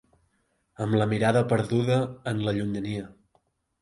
Amb 0.85 0.95
la 1.01 1.05
mirada 1.11 1.43
perduda 1.51 1.99
en 2.33 2.43
la 2.49 2.55
llunyania. 2.59 3.05